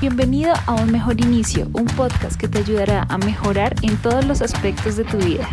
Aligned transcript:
Bienvenido 0.00 0.52
a 0.66 0.74
Un 0.74 0.90
Mejor 0.90 1.20
Inicio, 1.20 1.70
un 1.72 1.86
podcast 1.86 2.38
que 2.38 2.48
te 2.48 2.58
ayudará 2.58 3.06
a 3.08 3.16
mejorar 3.16 3.74
en 3.82 3.96
todos 4.02 4.26
los 4.26 4.42
aspectos 4.42 4.96
de 4.96 5.04
tu 5.04 5.16
vida. 5.18 5.48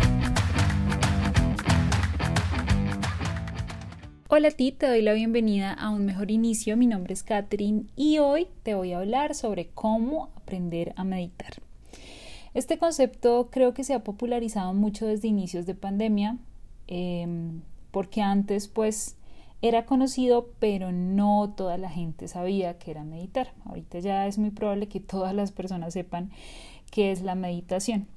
Hola 4.28 4.48
a 4.48 4.50
ti, 4.50 4.72
te 4.72 4.88
doy 4.88 5.00
la 5.00 5.12
bienvenida 5.12 5.72
a 5.72 5.90
Un 5.90 6.04
Mejor 6.04 6.30
Inicio. 6.30 6.76
Mi 6.76 6.86
nombre 6.86 7.14
es 7.14 7.22
Katherine 7.22 7.84
y 7.96 8.18
hoy 8.18 8.48
te 8.64 8.74
voy 8.74 8.92
a 8.92 8.98
hablar 8.98 9.34
sobre 9.34 9.68
cómo 9.68 10.30
aprender 10.36 10.92
a 10.96 11.04
meditar. 11.04 11.54
Este 12.52 12.78
concepto 12.78 13.48
creo 13.50 13.72
que 13.72 13.84
se 13.84 13.94
ha 13.94 14.04
popularizado 14.04 14.74
mucho 14.74 15.06
desde 15.06 15.28
inicios 15.28 15.66
de 15.66 15.74
pandemia, 15.74 16.36
em, 16.88 17.62
porque 17.92 18.20
antes 18.20 18.68
pues 18.68 19.16
era 19.62 19.86
conocido, 19.86 20.50
pero 20.58 20.90
no 20.90 21.54
toda 21.56 21.78
la 21.78 21.88
gente 21.88 22.26
sabía 22.26 22.78
que 22.78 22.90
era 22.90 23.04
meditar. 23.04 23.54
Ahorita 23.64 24.00
ya 24.00 24.26
es 24.26 24.36
muy 24.36 24.50
probable 24.50 24.88
que 24.88 24.98
todas 24.98 25.34
las 25.34 25.52
personas 25.52 25.94
sepan 25.94 26.30
qué 26.90 27.12
es 27.12 27.22
la 27.22 27.36
meditación. 27.36 28.08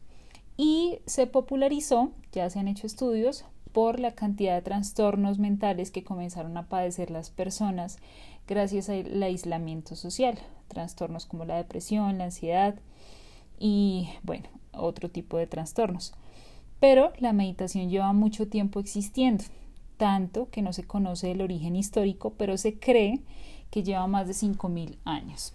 Y 0.58 1.00
se 1.06 1.28
popularizó, 1.28 2.12
ya 2.32 2.50
se 2.50 2.60
han 2.60 2.68
hecho 2.68 2.88
estudios, 2.88 3.46
por 3.74 4.00
la 4.00 4.12
cantidad 4.12 4.56
de 4.56 4.62
trastornos 4.62 5.38
mentales 5.38 5.92
que 5.92 6.04
comenzaron 6.04 6.58
a 6.58 6.68
padecer 6.68 7.12
las 7.12 7.30
personas 7.30 7.98
gracias 8.48 8.90
al 8.90 9.22
aislamiento 9.22 9.96
social. 9.96 10.40
Trastornos 10.70 11.26
como 11.26 11.46
la 11.46 11.58
depresión, 11.58 12.18
la 12.18 12.26
ansiedad 12.26 12.76
y, 13.60 14.10
bueno, 14.24 14.46
otro 14.72 15.10
tipo 15.10 15.38
de 15.38 15.46
trastornos. 15.46 16.14
Pero 16.80 17.12
la 17.20 17.34
meditación 17.34 17.90
lleva 17.90 18.14
mucho 18.14 18.48
tiempo 18.48 18.80
existiendo 18.80 19.44
tanto 19.98 20.50
que 20.50 20.62
no 20.62 20.74
se 20.74 20.84
conoce 20.84 21.32
el 21.32 21.42
origen 21.42 21.76
histórico, 21.76 22.34
pero 22.38 22.58
se 22.58 22.80
cree 22.80 23.22
que 23.70 23.84
lleva 23.84 24.08
más 24.08 24.28
de 24.28 24.34
5.000 24.34 24.98
años. 25.06 25.54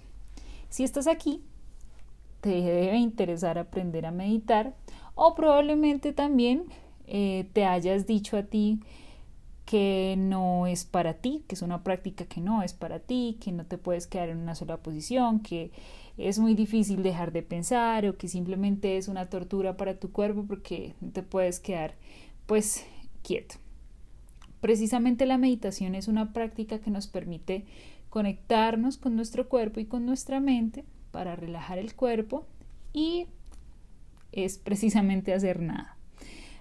Si 0.68 0.84
estás 0.84 1.06
aquí, 1.06 1.42
te 2.40 2.48
debe 2.48 2.96
interesar 2.96 3.58
aprender 3.58 4.06
a 4.06 4.10
meditar 4.10 4.74
o 5.14 5.34
probablemente 5.34 6.12
también 6.12 6.64
eh, 7.06 7.48
te 7.52 7.64
hayas 7.64 8.06
dicho 8.06 8.36
a 8.36 8.44
ti 8.44 8.80
que 9.66 10.16
no 10.18 10.66
es 10.66 10.84
para 10.84 11.14
ti, 11.14 11.44
que 11.46 11.54
es 11.54 11.62
una 11.62 11.84
práctica 11.84 12.24
que 12.24 12.40
no 12.40 12.62
es 12.62 12.72
para 12.72 12.98
ti, 12.98 13.38
que 13.40 13.52
no 13.52 13.64
te 13.64 13.78
puedes 13.78 14.06
quedar 14.06 14.28
en 14.28 14.38
una 14.38 14.54
sola 14.54 14.78
posición, 14.78 15.40
que 15.40 15.70
es 16.18 16.38
muy 16.38 16.54
difícil 16.54 17.02
dejar 17.02 17.32
de 17.32 17.42
pensar 17.42 18.04
o 18.06 18.16
que 18.16 18.28
simplemente 18.28 18.96
es 18.96 19.08
una 19.08 19.28
tortura 19.28 19.76
para 19.76 19.94
tu 19.98 20.10
cuerpo 20.10 20.44
porque 20.46 20.94
no 21.00 21.10
te 21.10 21.22
puedes 21.22 21.60
quedar 21.60 21.94
pues 22.46 22.84
quieto. 23.22 23.56
Precisamente 24.60 25.26
la 25.26 25.38
meditación 25.38 25.94
es 25.94 26.08
una 26.08 26.32
práctica 26.32 26.78
que 26.80 26.90
nos 26.90 27.06
permite 27.06 27.64
conectarnos 28.10 28.98
con 28.98 29.16
nuestro 29.16 29.48
cuerpo 29.48 29.80
y 29.80 29.86
con 29.86 30.04
nuestra 30.04 30.40
mente 30.40 30.84
para 31.10 31.36
relajar 31.36 31.78
el 31.78 31.94
cuerpo 31.94 32.46
y 32.92 33.26
es 34.32 34.58
precisamente 34.58 35.32
hacer 35.32 35.60
nada. 35.60 35.96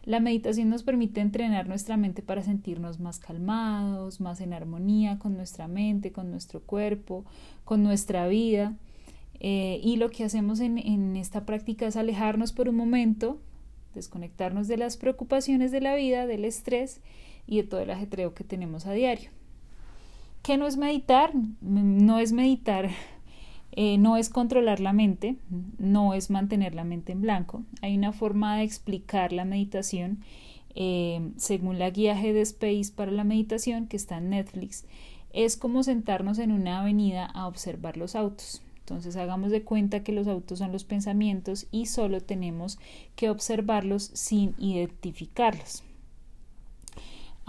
La 0.05 0.19
meditación 0.19 0.69
nos 0.69 0.83
permite 0.83 1.19
entrenar 1.21 1.67
nuestra 1.67 1.97
mente 1.97 2.21
para 2.21 2.41
sentirnos 2.41 2.99
más 2.99 3.19
calmados, 3.19 4.21
más 4.21 4.41
en 4.41 4.53
armonía 4.53 5.19
con 5.19 5.35
nuestra 5.35 5.67
mente, 5.67 6.11
con 6.11 6.31
nuestro 6.31 6.61
cuerpo, 6.61 7.25
con 7.65 7.83
nuestra 7.83 8.27
vida. 8.27 8.75
Eh, 9.41 9.79
y 9.83 9.97
lo 9.97 10.09
que 10.09 10.23
hacemos 10.23 10.61
en, 10.61 10.77
en 10.77 11.15
esta 11.15 11.45
práctica 11.45 11.85
es 11.85 11.95
alejarnos 11.95 12.53
por 12.53 12.69
un 12.69 12.75
momento, 12.75 13.39
desconectarnos 13.93 14.67
de 14.67 14.77
las 14.77 14.97
preocupaciones 14.97 15.71
de 15.71 15.81
la 15.81 15.95
vida, 15.95 16.27
del 16.27 16.45
estrés 16.45 17.01
y 17.49 17.57
de 17.57 17.63
todo 17.63 17.79
el 17.81 17.89
ajetreo 17.89 18.35
que 18.35 18.43
tenemos 18.43 18.85
a 18.85 18.93
diario. 18.93 19.31
¿Qué 20.43 20.55
no 20.55 20.67
es 20.67 20.77
meditar? 20.77 21.33
No 21.61 22.19
es 22.19 22.31
meditar, 22.31 22.89
eh, 23.71 23.97
no 23.97 24.17
es 24.17 24.29
controlar 24.29 24.79
la 24.79 24.93
mente, 24.93 25.35
no 25.79 26.13
es 26.13 26.29
mantener 26.29 26.75
la 26.75 26.83
mente 26.83 27.11
en 27.11 27.21
blanco. 27.21 27.63
Hay 27.81 27.97
una 27.97 28.13
forma 28.13 28.57
de 28.57 28.63
explicar 28.63 29.33
la 29.33 29.45
meditación 29.45 30.19
eh, 30.75 31.31
según 31.37 31.79
la 31.79 31.89
guía 31.89 32.13
de 32.13 32.41
Space 32.41 32.91
para 32.95 33.11
la 33.11 33.23
meditación 33.23 33.87
que 33.87 33.97
está 33.97 34.17
en 34.17 34.29
Netflix. 34.29 34.85
Es 35.33 35.57
como 35.57 35.81
sentarnos 35.81 36.37
en 36.37 36.51
una 36.51 36.81
avenida 36.81 37.25
a 37.25 37.47
observar 37.47 37.97
los 37.97 38.15
autos. 38.15 38.61
Entonces 38.79 39.15
hagamos 39.17 39.51
de 39.51 39.63
cuenta 39.63 40.03
que 40.03 40.11
los 40.11 40.27
autos 40.27 40.59
son 40.59 40.71
los 40.71 40.83
pensamientos 40.83 41.67
y 41.71 41.87
solo 41.87 42.21
tenemos 42.21 42.79
que 43.15 43.29
observarlos 43.29 44.11
sin 44.13 44.55
identificarlos 44.57 45.83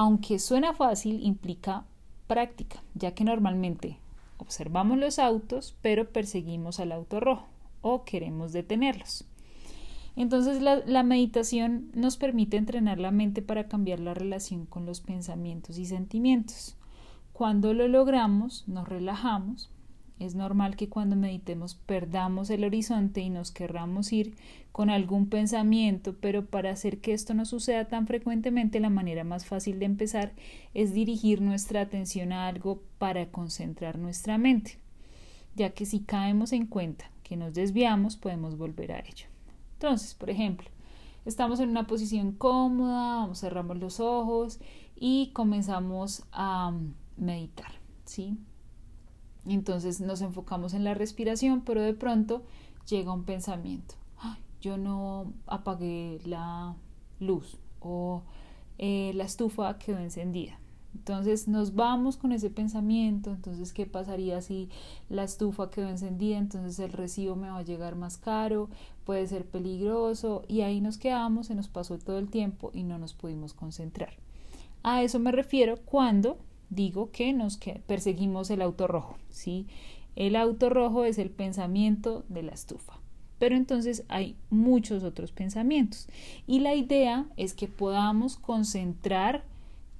aunque 0.00 0.38
suena 0.38 0.72
fácil, 0.72 1.20
implica 1.22 1.84
práctica, 2.26 2.82
ya 2.94 3.12
que 3.12 3.22
normalmente 3.22 3.98
observamos 4.38 4.96
los 4.96 5.18
autos, 5.18 5.76
pero 5.82 6.08
perseguimos 6.08 6.80
al 6.80 6.92
auto 6.92 7.20
rojo 7.20 7.48
o 7.82 8.02
queremos 8.04 8.54
detenerlos. 8.54 9.26
Entonces 10.16 10.62
la, 10.62 10.76
la, 10.86 11.02
meditación 11.02 11.90
nos 11.92 12.16
permite 12.16 12.56
entrenar 12.56 12.98
la 12.98 13.10
mente 13.10 13.42
para 13.42 13.68
cambiar 13.68 14.00
la 14.00 14.14
relación 14.14 14.64
con 14.64 14.86
los 14.86 15.02
pensamientos 15.02 15.76
y 15.76 15.84
sentimientos. 15.84 16.78
Cuando 17.34 17.74
lo 17.74 17.86
logramos, 17.86 18.66
nos 18.66 18.88
relajamos, 18.88 19.68
es 20.20 20.34
normal 20.34 20.76
que 20.76 20.90
cuando 20.90 21.16
meditemos 21.16 21.74
perdamos 21.74 22.50
el 22.50 22.62
horizonte 22.62 23.22
y 23.22 23.30
nos 23.30 23.50
querramos 23.50 24.12
ir 24.12 24.36
con 24.70 24.90
algún 24.90 25.28
pensamiento, 25.28 26.14
pero 26.20 26.44
para 26.44 26.70
hacer 26.70 27.00
que 27.00 27.14
esto 27.14 27.32
no 27.32 27.46
suceda 27.46 27.88
tan 27.88 28.06
frecuentemente, 28.06 28.80
la 28.80 28.90
manera 28.90 29.24
más 29.24 29.46
fácil 29.46 29.78
de 29.78 29.86
empezar 29.86 30.32
es 30.74 30.92
dirigir 30.92 31.40
nuestra 31.40 31.80
atención 31.80 32.32
a 32.32 32.46
algo 32.46 32.82
para 32.98 33.30
concentrar 33.30 33.98
nuestra 33.98 34.36
mente, 34.36 34.78
ya 35.56 35.70
que 35.70 35.86
si 35.86 36.00
caemos 36.00 36.52
en 36.52 36.66
cuenta 36.66 37.10
que 37.22 37.36
nos 37.36 37.54
desviamos, 37.54 38.16
podemos 38.16 38.58
volver 38.58 38.92
a 38.92 39.00
ello. 39.00 39.26
Entonces, 39.72 40.14
por 40.14 40.28
ejemplo, 40.28 40.68
estamos 41.24 41.60
en 41.60 41.70
una 41.70 41.86
posición 41.86 42.32
cómoda, 42.32 43.34
cerramos 43.34 43.78
los 43.78 44.00
ojos 44.00 44.60
y 44.94 45.30
comenzamos 45.32 46.24
a 46.30 46.74
meditar, 47.16 47.72
¿sí? 48.04 48.36
Entonces 49.46 50.00
nos 50.00 50.20
enfocamos 50.20 50.74
en 50.74 50.84
la 50.84 50.94
respiración, 50.94 51.62
pero 51.62 51.82
de 51.82 51.94
pronto 51.94 52.42
llega 52.88 53.12
un 53.12 53.24
pensamiento. 53.24 53.94
yo 54.60 54.76
no 54.76 55.32
apagué 55.46 56.20
la 56.26 56.74
luz 57.18 57.58
o 57.80 58.22
eh, 58.78 59.12
la 59.14 59.24
estufa 59.24 59.78
quedó 59.78 59.98
encendida. 59.98 60.58
Entonces 60.94 61.46
nos 61.46 61.74
vamos 61.74 62.16
con 62.16 62.32
ese 62.32 62.50
pensamiento, 62.50 63.30
entonces 63.30 63.72
¿qué 63.72 63.86
pasaría 63.86 64.40
si 64.42 64.68
la 65.08 65.22
estufa 65.22 65.70
quedó 65.70 65.88
encendida? 65.88 66.36
Entonces 66.36 66.78
el 66.80 66.92
recibo 66.92 67.36
me 67.36 67.48
va 67.48 67.58
a 67.58 67.62
llegar 67.62 67.94
más 67.94 68.18
caro, 68.18 68.68
puede 69.04 69.26
ser 69.26 69.46
peligroso 69.46 70.42
y 70.48 70.62
ahí 70.62 70.80
nos 70.80 70.98
quedamos, 70.98 71.46
se 71.46 71.54
nos 71.54 71.68
pasó 71.68 71.98
todo 71.98 72.18
el 72.18 72.28
tiempo 72.28 72.70
y 72.74 72.82
no 72.82 72.98
nos 72.98 73.14
pudimos 73.14 73.54
concentrar. 73.54 74.14
A 74.82 75.02
eso 75.02 75.18
me 75.20 75.30
refiero 75.30 75.76
cuando 75.84 76.38
digo 76.70 77.10
que 77.10 77.32
nos 77.32 77.58
perseguimos 77.86 78.50
el 78.50 78.62
auto 78.62 78.86
rojo, 78.86 79.18
¿sí? 79.28 79.66
El 80.16 80.36
auto 80.36 80.70
rojo 80.70 81.04
es 81.04 81.18
el 81.18 81.30
pensamiento 81.30 82.24
de 82.28 82.42
la 82.42 82.52
estufa. 82.52 82.98
Pero 83.38 83.56
entonces 83.56 84.04
hay 84.08 84.36
muchos 84.50 85.02
otros 85.02 85.32
pensamientos. 85.32 86.08
Y 86.46 86.60
la 86.60 86.74
idea 86.74 87.26
es 87.36 87.54
que 87.54 87.68
podamos 87.68 88.36
concentrar 88.36 89.44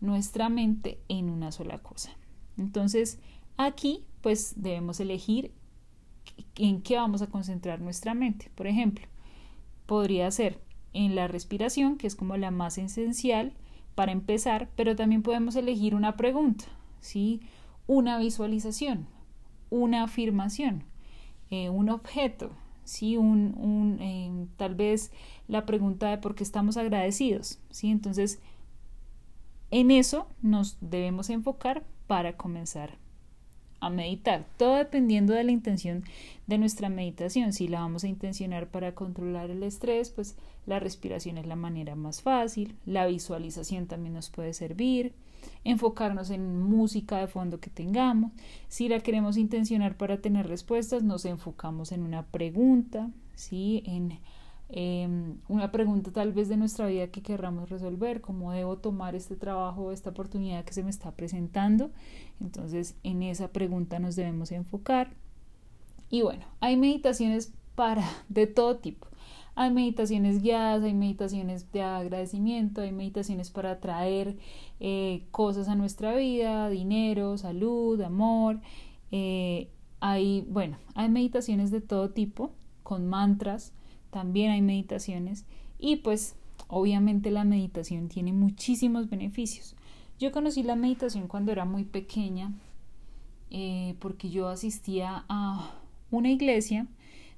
nuestra 0.01 0.49
mente 0.49 0.99
en 1.09 1.31
una 1.31 1.53
sola 1.53 1.79
cosa. 1.79 2.11
Entonces, 2.59 3.19
aquí 3.57 4.05
pues 4.21 4.55
debemos 4.57 5.01
elegir 5.01 5.53
en 6.57 6.83
qué 6.83 6.97
vamos 6.97 7.23
a 7.23 7.29
concentrar 7.29 7.81
nuestra 7.81 8.15
mente. 8.15 8.51
Por 8.55 8.67
ejemplo, 8.67 9.07
podría 9.87 10.31
ser 10.31 10.61
en 10.93 11.15
la 11.15 11.29
respiración, 11.29 11.97
que 11.97 12.07
es 12.07 12.17
como 12.17 12.37
la 12.37 12.51
más 12.51 12.79
esencial, 12.79 13.55
para 13.95 14.13
empezar, 14.13 14.71
pero 14.77 14.97
también 14.97 15.23
podemos 15.23 15.57
elegir 15.57 15.95
una 15.95 16.17
pregunta, 16.17 16.65
¿sí? 17.01 17.41
Una 17.87 18.19
visualización, 18.19 19.07
una 19.69 20.05
afirmación, 20.05 20.85
eh, 21.51 21.71
un 21.71 21.89
objeto, 21.89 22.51
¿sí? 22.85 23.17
Un, 23.17 23.55
un 23.59 23.99
eh, 24.01 24.47
tal 24.57 24.75
vez 24.75 25.13
la 25.49 25.67
pregunta 25.67 26.09
de 26.11 26.19
por 26.19 26.35
qué 26.35 26.43
estamos 26.45 26.77
agradecidos, 26.77 27.59
¿sí? 27.71 27.91
Entonces, 27.91 28.41
en 29.71 29.91
eso 29.91 30.27
nos 30.43 30.79
debemos 30.81 31.31
enfocar 31.31 31.85
para 32.07 32.37
comenzar 32.37 32.99
a 33.81 33.91
meditar, 33.91 34.47
todo 34.57 34.77
dependiendo 34.77 35.33
de 35.33 35.45
la 35.45 35.53
intención 35.53 36.05
de 36.47 36.59
nuestra 36.59 36.89
meditación. 36.89 37.53
Si 37.53 37.69
la 37.69 37.81
vamos 37.81 38.05
a 38.05 38.09
intencionar 38.09 38.69
para 38.69 38.95
controlar 38.95 39.51
el 39.51 39.63
estrés, 39.63 40.11
pues 40.11 40.37
la 40.67 40.79
respiración 40.79 41.39
es 41.39 41.47
la 41.47 41.57
manera 41.57 41.97
más 41.97 42.23
fácil, 42.23 42.77
la 42.87 43.07
visualización 43.07 43.87
también 43.87 44.15
nos 44.15 44.31
puede 44.31 44.53
servir, 44.53 45.13
enfocarnos 45.65 46.31
en 46.31 46.61
música 46.61 47.19
de 47.19 47.27
fondo 47.27 47.61
que 47.61 47.71
tengamos. 47.71 48.33
Si 48.69 48.89
la 48.89 49.01
queremos 49.01 49.37
intencionar 49.37 49.97
para 49.97 50.21
tener 50.21 50.47
respuestas, 50.47 51.03
nos 51.03 51.25
enfocamos 51.25 51.93
en 51.93 52.03
una 52.03 52.25
pregunta, 52.27 53.11
¿sí? 53.35 53.83
en 53.87 54.19
Em, 54.73 55.39
una 55.49 55.73
pregunta 55.73 56.13
tal 56.13 56.33
vez 56.33 56.49
de 56.49 56.57
nuestra 56.57 56.87
vida 56.87 57.09
que 57.09 57.23
querramos 57.23 57.71
resolver, 57.71 58.21
cómo 58.21 58.53
debo 58.53 58.79
tomar 58.79 59.17
este 59.17 59.35
trabajo, 59.35 59.91
esta 59.91 60.11
oportunidad 60.11 60.65
que 60.65 60.73
se 60.73 60.85
me 60.85 60.91
está 60.91 61.11
presentando. 61.13 61.91
Entonces, 62.41 62.97
en 63.03 63.23
esa 63.23 63.49
pregunta 63.49 63.99
nos 63.99 64.15
debemos 64.17 64.53
enfocar. 64.53 65.11
Y 66.09 66.23
bueno, 66.23 66.45
hay 66.61 66.77
meditaciones 66.77 67.53
para 67.75 68.05
de 68.29 68.47
todo 68.47 68.77
tipo. 68.77 69.09
Hay 69.57 69.73
meditaciones 69.73 70.41
guiadas, 70.41 70.85
hay 70.85 70.95
meditaciones 70.95 71.73
de 71.73 71.83
agradecimiento, 71.83 72.83
hay 72.83 72.93
meditaciones 72.93 73.51
para 73.51 73.73
atraer 73.73 74.37
eh, 74.79 75.27
cosas 75.33 75.69
a 75.69 75.75
nuestra 75.75 76.15
vida, 76.15 76.71
dinero, 76.71 77.37
salud, 77.37 78.01
amor. 78.01 78.61
Eh, 79.11 79.69
hay, 79.99 80.47
bueno, 80.49 80.79
hay 80.95 81.09
meditaciones 81.09 81.71
de 81.73 81.81
todo 81.81 82.11
tipo, 82.11 82.53
con 82.85 83.09
mantras, 83.09 83.75
también 84.11 84.51
hay 84.51 84.63
meditaciones 84.63 85.45
y 85.79 85.97
pues 85.97 86.37
obviamente 86.69 87.31
la 87.31 87.45
meditación 87.45 88.09
tiene 88.09 88.33
muchísimos 88.33 89.09
beneficios. 89.09 89.75
Yo 90.19 90.33
conocí 90.33 90.63
la 90.63 90.77
meditación 90.77 91.29
cuando 91.29 91.53
era 91.53 91.65
muy 91.65 91.85
pequeña 91.85 92.53
eh, 93.51 93.95
porque 93.99 94.31
yo 94.31 94.49
asistía 94.49 95.25
a 95.29 95.75
una 96.11 96.31
iglesia 96.31 96.87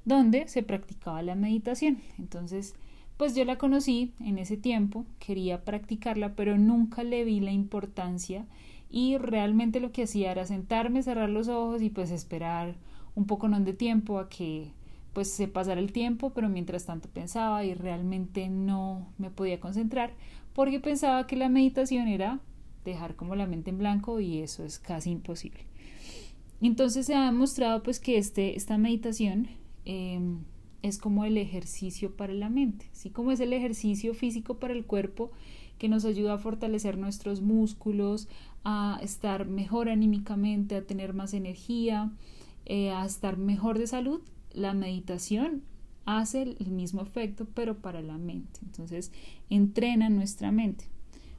donde 0.04 0.48
se 0.48 0.62
practicaba 0.62 1.22
la 1.22 1.34
meditación. 1.34 1.98
Entonces, 2.18 2.74
pues 3.16 3.34
yo 3.34 3.44
la 3.44 3.56
conocí 3.56 4.12
en 4.20 4.38
ese 4.38 4.56
tiempo, 4.56 5.06
quería 5.18 5.64
practicarla, 5.64 6.34
pero 6.34 6.58
nunca 6.58 7.04
le 7.04 7.24
vi 7.24 7.40
la 7.40 7.52
importancia 7.52 8.46
y 8.90 9.16
realmente 9.16 9.80
lo 9.80 9.92
que 9.92 10.02
hacía 10.02 10.32
era 10.32 10.44
sentarme, 10.44 11.02
cerrar 11.02 11.30
los 11.30 11.48
ojos 11.48 11.82
y 11.82 11.88
pues 11.88 12.10
esperar 12.10 12.74
un 13.14 13.26
poco 13.26 13.48
de 13.48 13.72
tiempo 13.72 14.18
a 14.18 14.28
que 14.28 14.72
pues 15.12 15.30
se 15.30 15.48
pasara 15.48 15.80
el 15.80 15.92
tiempo, 15.92 16.30
pero 16.30 16.48
mientras 16.48 16.86
tanto 16.86 17.08
pensaba 17.08 17.64
y 17.64 17.74
realmente 17.74 18.48
no 18.48 19.12
me 19.18 19.30
podía 19.30 19.60
concentrar 19.60 20.14
porque 20.54 20.80
pensaba 20.80 21.26
que 21.26 21.36
la 21.36 21.48
meditación 21.48 22.08
era 22.08 22.40
dejar 22.84 23.16
como 23.16 23.36
la 23.36 23.46
mente 23.46 23.70
en 23.70 23.78
blanco 23.78 24.20
y 24.20 24.38
eso 24.38 24.64
es 24.64 24.78
casi 24.78 25.10
imposible. 25.10 25.64
Entonces 26.60 27.06
se 27.06 27.14
ha 27.14 27.26
demostrado 27.26 27.82
pues 27.82 27.98
que 27.98 28.18
este, 28.18 28.56
esta 28.56 28.78
meditación 28.78 29.48
em, 29.84 30.40
es 30.82 30.98
como 30.98 31.24
el 31.24 31.36
ejercicio 31.36 32.16
para 32.16 32.32
la 32.32 32.48
mente, 32.48 32.86
así 32.92 33.10
como 33.10 33.32
es 33.32 33.40
el 33.40 33.52
ejercicio 33.52 34.14
físico 34.14 34.58
para 34.58 34.72
el 34.72 34.84
cuerpo 34.84 35.32
que 35.78 35.88
nos 35.88 36.04
ayuda 36.04 36.34
a 36.34 36.38
fortalecer 36.38 36.96
nuestros 36.98 37.40
músculos, 37.40 38.28
a 38.62 39.00
estar 39.02 39.46
mejor 39.46 39.88
anímicamente, 39.88 40.76
a 40.76 40.86
tener 40.86 41.14
más 41.14 41.34
energía, 41.34 42.12
eh, 42.66 42.90
a 42.90 43.04
estar 43.04 43.36
mejor 43.36 43.78
de 43.78 43.88
salud, 43.88 44.20
la 44.54 44.74
meditación 44.74 45.62
hace 46.04 46.42
el 46.42 46.70
mismo 46.70 47.02
efecto 47.02 47.46
pero 47.54 47.78
para 47.78 48.02
la 48.02 48.18
mente. 48.18 48.60
Entonces 48.62 49.12
entrena 49.50 50.08
nuestra 50.08 50.52
mente. 50.52 50.86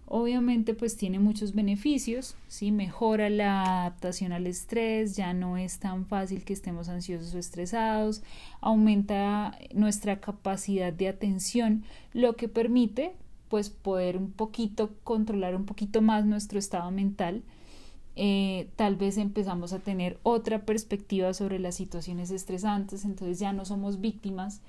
Obviamente 0.06 0.74
pues 0.74 0.98
tiene 0.98 1.20
muchos 1.20 1.54
beneficios, 1.54 2.36
¿sí? 2.48 2.72
mejora 2.72 3.30
la 3.30 3.82
adaptación 3.82 4.34
al 4.34 4.48
estrés, 4.48 5.16
ya 5.16 5.34
no 5.34 5.58
es 5.58 5.80
tan 5.80 6.06
fácil 6.06 6.44
que 6.44 6.54
estemos 6.54 6.90
ansiosos 6.90 7.34
o 7.34 7.40
estresados, 7.40 8.22
aumenta 8.60 9.58
nuestra 9.74 10.20
capacidad 10.20 10.92
de 10.92 11.08
atención, 11.08 11.84
lo 12.14 12.36
que 12.36 12.50
permite 12.50 13.14
pues 13.48 13.70
poder 13.70 14.18
un 14.18 14.32
poquito 14.32 14.96
controlar 15.04 15.56
un 15.56 15.66
poquito 15.66 16.02
más 16.02 16.26
nuestro 16.26 16.60
estado 16.60 16.92
mental. 16.92 17.44
Eh, 18.16 18.70
tal 18.76 18.96
vez 18.96 19.18
empezamos 19.18 19.74
a 19.74 19.80
tener 19.80 20.20
otra 20.24 20.66
perspectiva 20.66 21.34
sobre 21.34 21.60
las 21.60 21.76
situaciones 21.76 22.30
estresantes, 22.30 23.06
entonces 23.06 23.40
ya 23.40 23.54
no 23.54 23.66
somos 23.66 24.00
víctimas 24.02 24.62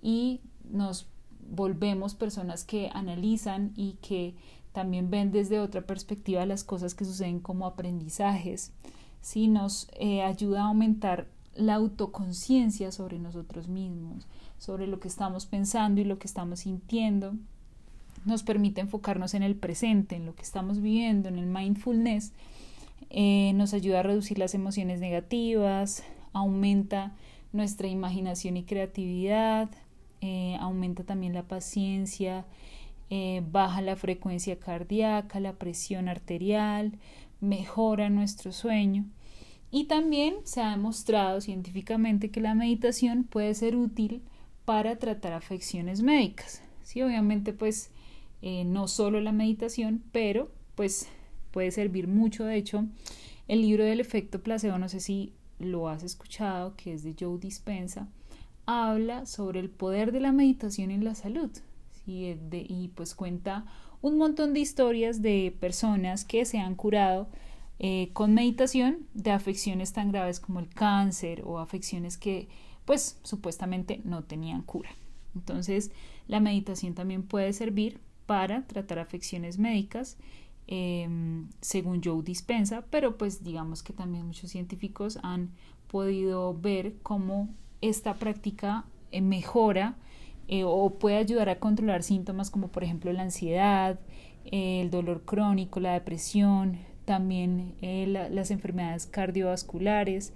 y 0.00 0.40
nos 0.70 1.08
volvemos 1.50 2.14
personas 2.14 2.64
que 2.64 2.90
analizan 2.94 3.72
y 3.76 3.94
que 3.94 4.34
también 4.72 5.10
ven 5.10 5.32
desde 5.32 5.60
otra 5.60 5.82
perspectiva 5.82 6.46
las 6.46 6.64
cosas 6.64 6.94
que 6.94 7.04
suceden 7.04 7.40
como 7.40 7.66
aprendizajes, 7.66 8.72
si 9.20 9.48
nos 9.48 9.88
eh, 9.98 10.22
ayuda 10.22 10.62
a 10.62 10.68
aumentar 10.68 11.26
la 11.54 11.74
autoconciencia 11.74 12.90
sobre 12.92 13.18
nosotros 13.18 13.68
mismos, 13.68 14.26
sobre 14.58 14.86
lo 14.86 15.00
que 15.00 15.08
estamos 15.08 15.44
pensando 15.46 16.00
y 16.00 16.04
lo 16.04 16.18
que 16.18 16.26
estamos 16.26 16.60
sintiendo, 16.60 17.34
nos 18.24 18.42
permite 18.42 18.80
enfocarnos 18.80 19.34
en 19.34 19.42
el 19.42 19.56
presente, 19.56 20.16
en 20.16 20.26
lo 20.26 20.34
que 20.34 20.42
estamos 20.42 20.80
viviendo, 20.80 21.28
en 21.28 21.38
el 21.38 21.46
mindfulness, 21.46 22.32
eh, 23.10 23.52
nos 23.54 23.74
ayuda 23.74 24.00
a 24.00 24.02
reducir 24.02 24.38
las 24.38 24.54
emociones 24.54 25.00
negativas, 25.00 26.04
aumenta 26.32 27.14
nuestra 27.52 27.88
imaginación 27.88 28.56
y 28.56 28.64
creatividad, 28.64 29.70
eh, 30.20 30.56
aumenta 30.60 31.04
también 31.04 31.34
la 31.34 31.42
paciencia, 31.42 32.46
eh, 33.10 33.42
baja 33.50 33.82
la 33.82 33.96
frecuencia 33.96 34.58
cardíaca, 34.58 35.40
la 35.40 35.54
presión 35.54 36.08
arterial, 36.08 36.98
mejora 37.40 38.08
nuestro 38.08 38.52
sueño. 38.52 39.04
Y 39.70 39.84
también 39.84 40.36
se 40.44 40.60
ha 40.60 40.70
demostrado 40.70 41.40
científicamente 41.40 42.30
que 42.30 42.40
la 42.40 42.54
meditación 42.54 43.24
puede 43.24 43.54
ser 43.54 43.76
útil 43.76 44.22
para 44.64 44.96
tratar 44.96 45.32
afecciones 45.32 46.02
médicas. 46.02 46.62
Sí, 46.82 47.02
obviamente 47.02 47.52
pues 47.52 47.90
no 48.42 48.88
solo 48.88 49.20
la 49.20 49.32
meditación, 49.32 50.02
pero 50.12 50.50
pues 50.74 51.08
puede 51.52 51.70
servir 51.70 52.08
mucho. 52.08 52.44
De 52.44 52.56
hecho, 52.56 52.86
el 53.46 53.62
libro 53.62 53.84
del 53.84 54.00
efecto 54.00 54.42
placebo, 54.42 54.78
no 54.78 54.88
sé 54.88 55.00
si 55.00 55.32
lo 55.58 55.88
has 55.88 56.02
escuchado, 56.02 56.74
que 56.76 56.92
es 56.92 57.04
de 57.04 57.14
Joe 57.18 57.38
Dispensa, 57.38 58.08
habla 58.66 59.26
sobre 59.26 59.60
el 59.60 59.70
poder 59.70 60.12
de 60.12 60.20
la 60.20 60.32
meditación 60.32 60.90
en 60.90 61.04
la 61.04 61.14
salud. 61.14 61.50
Eh, 62.06 62.66
y 62.68 62.88
pues 62.88 63.14
cuenta 63.14 63.64
un 64.00 64.18
montón 64.18 64.52
de 64.54 64.60
historias 64.60 65.22
de 65.22 65.56
personas 65.60 66.24
que 66.24 66.44
se 66.44 66.58
han 66.58 66.74
curado 66.74 67.28
eh, 67.78 68.10
con 68.12 68.34
meditación 68.34 69.06
de 69.14 69.30
afecciones 69.30 69.92
tan 69.92 70.10
graves 70.10 70.40
como 70.40 70.58
el 70.58 70.68
cáncer 70.68 71.42
o 71.44 71.58
afecciones 71.58 72.18
que 72.18 72.48
pues 72.84 73.18
supuestamente 73.22 74.00
no 74.04 74.24
tenían 74.24 74.62
cura. 74.62 74.90
Entonces 75.34 75.92
la 76.26 76.40
meditación 76.40 76.94
también 76.94 77.22
puede 77.22 77.52
servir 77.52 78.00
para 78.26 78.66
tratar 78.66 78.98
afecciones 78.98 79.58
médicas 79.58 80.16
em, 80.66 81.48
según 81.60 82.02
Joe 82.02 82.22
Dispensa, 82.22 82.84
pero 82.90 83.16
pues 83.18 83.44
digamos 83.44 83.82
que 83.82 83.92
también 83.92 84.26
muchos 84.26 84.50
científicos 84.50 85.18
han 85.22 85.50
podido 85.88 86.54
ver 86.58 86.94
cómo 87.02 87.48
esta 87.80 88.14
práctica 88.14 88.84
eh, 89.10 89.20
mejora 89.20 89.96
eh, 90.48 90.64
o 90.64 90.90
puede 90.98 91.16
ayudar 91.16 91.48
a 91.48 91.58
controlar 91.58 92.02
síntomas 92.02 92.50
como 92.50 92.68
por 92.68 92.84
ejemplo 92.84 93.12
la 93.12 93.22
ansiedad, 93.22 93.98
el 94.44 94.90
dolor 94.90 95.22
crónico, 95.24 95.80
la 95.80 95.92
depresión, 95.92 96.78
también 97.04 97.74
eh, 97.82 98.06
las 98.06 98.50
enfermedades 98.50 99.06
cardiovasculares, 99.06 100.32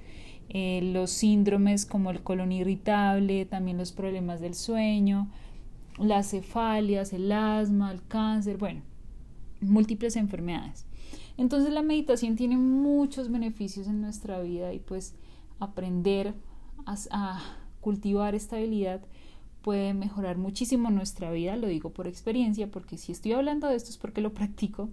eh, 0.49 0.81
los 0.83 1.11
síndromes 1.11 1.87
como 1.87 2.11
el 2.11 2.23
colon 2.23 2.53
irritable, 2.53 3.45
también 3.47 3.79
los 3.79 3.93
problemas 3.93 4.41
del 4.41 4.55
sueño, 4.55 5.29
las 5.99 6.31
cefalias, 6.31 7.13
el 7.13 7.31
asma, 7.33 7.93
el 7.93 8.07
cáncer, 8.07 8.59
bueno, 8.59 8.83
múltiples 9.61 10.17
enfermedades. 10.17 10.87
Entonces 11.37 11.73
la 11.73 11.83
meditación 11.83 12.37
tiene 12.37 12.57
muchos 12.57 13.31
beneficios 13.31 13.87
en 13.87 14.01
nuestra 14.01 14.41
vida 14.41 14.73
y 14.73 14.79
pues 14.79 15.15
aprender 15.59 16.35
a 16.87 17.43
cultivar 17.81 18.35
esta 18.35 18.57
habilidad 18.57 19.01
puede 19.67 19.95
mejorar 19.95 20.39
muchísimo 20.39 20.91
nuestra 20.91 21.33
vida, 21.33 21.57
lo 21.57 21.67
digo 21.67 21.91
por 21.91 22.07
experiencia, 22.07 22.71
porque 22.71 22.97
si 22.97 23.11
estoy 23.11 23.33
hablando 23.33 23.67
de 23.67 23.75
esto 23.75 23.91
es 23.91 23.97
porque 23.97 24.21
lo 24.21 24.33
practico. 24.33 24.91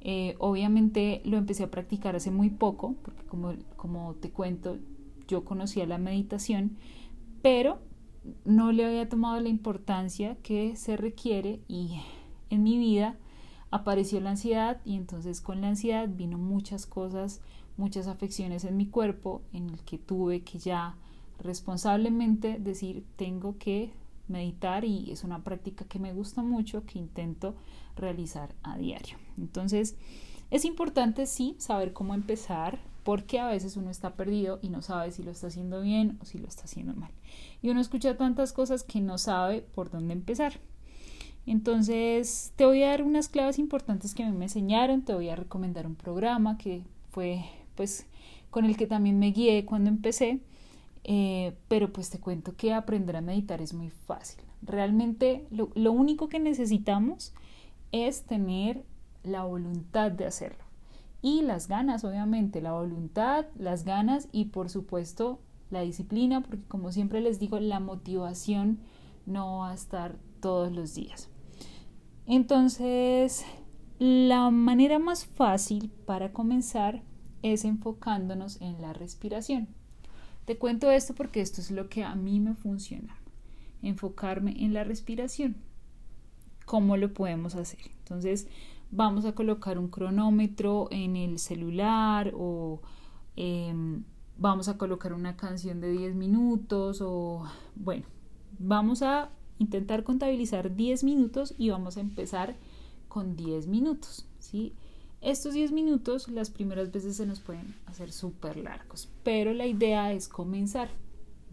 Eh, 0.00 0.36
obviamente 0.38 1.20
lo 1.26 1.36
empecé 1.36 1.64
a 1.64 1.70
practicar 1.70 2.16
hace 2.16 2.30
muy 2.30 2.48
poco, 2.48 2.94
porque 3.02 3.24
como, 3.24 3.52
como 3.76 4.14
te 4.14 4.30
cuento, 4.30 4.78
yo 5.28 5.44
conocía 5.44 5.84
la 5.84 5.98
meditación, 5.98 6.78
pero 7.42 7.78
no 8.46 8.72
le 8.72 8.86
había 8.86 9.06
tomado 9.06 9.38
la 9.38 9.50
importancia 9.50 10.36
que 10.42 10.76
se 10.76 10.96
requiere 10.96 11.60
y 11.68 12.00
en 12.48 12.62
mi 12.62 12.78
vida 12.78 13.16
apareció 13.70 14.20
la 14.20 14.30
ansiedad 14.30 14.80
y 14.84 14.96
entonces 14.96 15.40
con 15.40 15.60
la 15.60 15.68
ansiedad 15.68 16.08
vino 16.08 16.38
muchas 16.38 16.86
cosas, 16.86 17.40
muchas 17.76 18.06
afecciones 18.06 18.64
en 18.64 18.76
mi 18.76 18.86
cuerpo 18.86 19.42
en 19.52 19.70
el 19.70 19.80
que 19.80 19.98
tuve 19.98 20.42
que 20.42 20.58
ya 20.58 20.96
responsablemente 21.38 22.58
decir 22.58 23.04
tengo 23.16 23.58
que 23.58 23.92
meditar 24.28 24.84
y 24.84 25.10
es 25.10 25.24
una 25.24 25.44
práctica 25.44 25.84
que 25.84 25.98
me 25.98 26.12
gusta 26.12 26.42
mucho, 26.42 26.84
que 26.84 26.98
intento 26.98 27.54
realizar 27.96 28.54
a 28.62 28.76
diario. 28.76 29.16
Entonces, 29.38 29.96
es 30.50 30.64
importante 30.64 31.26
sí 31.26 31.56
saber 31.58 31.92
cómo 31.92 32.14
empezar 32.14 32.80
porque 33.04 33.38
a 33.38 33.46
veces 33.46 33.76
uno 33.76 33.90
está 33.90 34.14
perdido 34.14 34.58
y 34.62 34.68
no 34.68 34.82
sabe 34.82 35.12
si 35.12 35.22
lo 35.22 35.30
está 35.30 35.46
haciendo 35.46 35.80
bien 35.80 36.18
o 36.20 36.24
si 36.24 36.38
lo 36.38 36.48
está 36.48 36.64
haciendo 36.64 36.94
mal. 36.94 37.12
Y 37.62 37.68
uno 37.70 37.80
escucha 37.80 38.16
tantas 38.16 38.52
cosas 38.52 38.82
que 38.82 39.00
no 39.00 39.18
sabe 39.18 39.62
por 39.62 39.90
dónde 39.90 40.12
empezar. 40.12 40.58
Entonces, 41.46 42.52
te 42.56 42.66
voy 42.66 42.82
a 42.82 42.88
dar 42.88 43.02
unas 43.02 43.28
claves 43.28 43.58
importantes 43.58 44.14
que 44.14 44.24
a 44.24 44.30
mí 44.30 44.36
me 44.36 44.46
enseñaron, 44.46 45.02
te 45.02 45.14
voy 45.14 45.28
a 45.28 45.36
recomendar 45.36 45.86
un 45.86 45.94
programa 45.94 46.58
que 46.58 46.82
fue 47.10 47.44
pues 47.76 48.06
con 48.50 48.64
el 48.64 48.76
que 48.76 48.86
también 48.86 49.18
me 49.18 49.32
guié 49.32 49.64
cuando 49.64 49.90
empecé 49.90 50.40
eh, 51.08 51.56
pero 51.68 51.92
pues 51.92 52.10
te 52.10 52.18
cuento 52.18 52.56
que 52.56 52.74
aprender 52.74 53.14
a 53.14 53.20
meditar 53.20 53.62
es 53.62 53.72
muy 53.72 53.90
fácil. 53.90 54.42
Realmente 54.60 55.46
lo, 55.52 55.70
lo 55.76 55.92
único 55.92 56.28
que 56.28 56.40
necesitamos 56.40 57.32
es 57.92 58.22
tener 58.22 58.82
la 59.22 59.44
voluntad 59.44 60.10
de 60.10 60.26
hacerlo. 60.26 60.64
Y 61.22 61.42
las 61.42 61.68
ganas, 61.68 62.02
obviamente, 62.02 62.60
la 62.60 62.72
voluntad, 62.72 63.46
las 63.56 63.84
ganas 63.84 64.26
y 64.32 64.46
por 64.46 64.68
supuesto 64.68 65.38
la 65.70 65.82
disciplina, 65.82 66.40
porque 66.40 66.64
como 66.66 66.90
siempre 66.90 67.20
les 67.20 67.38
digo, 67.38 67.60
la 67.60 67.78
motivación 67.78 68.80
no 69.26 69.58
va 69.58 69.70
a 69.70 69.74
estar 69.74 70.16
todos 70.40 70.72
los 70.72 70.96
días. 70.96 71.28
Entonces, 72.26 73.44
la 73.98 74.50
manera 74.50 74.98
más 74.98 75.26
fácil 75.26 75.90
para 76.06 76.32
comenzar 76.32 77.02
es 77.42 77.64
enfocándonos 77.64 78.60
en 78.60 78.80
la 78.82 78.92
respiración. 78.92 79.68
Te 80.44 80.58
cuento 80.58 80.90
esto 80.90 81.14
porque 81.14 81.40
esto 81.40 81.60
es 81.60 81.70
lo 81.70 81.88
que 81.88 82.04
a 82.04 82.14
mí 82.14 82.40
me 82.40 82.54
funciona. 82.54 83.16
Enfocarme 83.82 84.64
en 84.64 84.74
la 84.74 84.84
respiración. 84.84 85.56
¿Cómo 86.64 86.96
lo 86.96 87.14
podemos 87.14 87.54
hacer? 87.54 87.80
Entonces, 87.98 88.48
vamos 88.90 89.24
a 89.24 89.32
colocar 89.32 89.78
un 89.78 89.88
cronómetro 89.88 90.88
en 90.90 91.16
el 91.16 91.38
celular 91.38 92.32
o 92.36 92.80
em, 93.36 94.04
vamos 94.36 94.68
a 94.68 94.76
colocar 94.76 95.12
una 95.12 95.36
canción 95.36 95.80
de 95.80 95.92
10 95.92 96.14
minutos 96.14 97.00
o 97.00 97.44
bueno, 97.74 98.04
vamos 98.58 99.02
a 99.02 99.30
intentar 99.58 100.04
contabilizar 100.04 100.74
10 100.74 101.04
minutos 101.04 101.54
y 101.58 101.70
vamos 101.70 101.96
a 101.96 102.00
empezar 102.00 102.56
con 103.08 103.36
10 103.36 103.66
minutos, 103.66 104.26
¿sí? 104.38 104.72
Estos 105.20 105.54
10 105.54 105.72
minutos 105.72 106.28
las 106.28 106.50
primeras 106.50 106.92
veces 106.92 107.16
se 107.16 107.26
nos 107.26 107.40
pueden 107.40 107.74
hacer 107.86 108.12
súper 108.12 108.58
largos, 108.58 109.08
pero 109.22 109.54
la 109.54 109.66
idea 109.66 110.12
es 110.12 110.28
comenzar 110.28 110.88